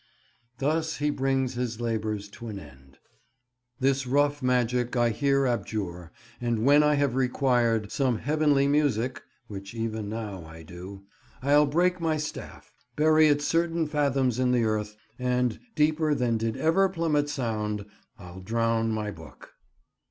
Thus 0.57 0.97
he 0.97 1.11
brings 1.11 1.53
his 1.53 1.79
labours 1.79 2.27
to 2.29 2.47
an 2.47 2.57
end— 2.57 2.97
"this 3.79 4.07
rough 4.07 4.41
magic 4.41 4.95
I 4.95 5.11
here 5.11 5.45
abjure; 5.45 6.11
and, 6.41 6.65
when 6.65 6.81
I 6.81 6.95
have 6.95 7.13
required 7.13 7.91
Some 7.91 8.17
heavenly 8.17 8.67
music, 8.67 9.21
(which 9.45 9.75
even 9.75 10.09
now 10.09 10.43
I 10.43 10.63
do,)... 10.63 11.03
I'll 11.43 11.67
break 11.67 12.01
my 12.01 12.17
staff, 12.17 12.73
Bury 12.95 13.27
it 13.27 13.43
certain 13.43 13.85
fathoms 13.85 14.39
in 14.39 14.53
the 14.53 14.63
earth, 14.63 14.95
And, 15.19 15.59
deeper 15.75 16.15
than 16.15 16.37
did 16.39 16.57
ever 16.57 16.89
plummet 16.89 17.29
sound, 17.29 17.85
I'll 18.17 18.41
drown 18.41 18.89
my 18.91 19.11
book." 19.11 19.51